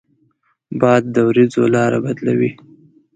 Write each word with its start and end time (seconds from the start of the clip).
باد 0.79 1.03
د 1.15 1.15
ورېځو 1.27 1.63
لاره 1.75 1.97
بدلوي 2.05 2.51